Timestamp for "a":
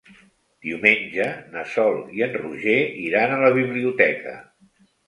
3.39-3.43